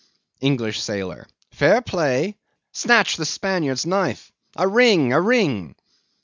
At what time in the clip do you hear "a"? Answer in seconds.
4.55-4.67, 5.13-5.21